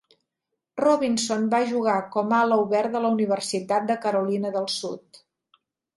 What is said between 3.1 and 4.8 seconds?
Universitat de Carolina del